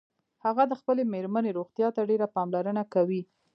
[0.45, 3.21] هغه د خپلې میرمنیروغتیا ته ډیره پاملرنه کوي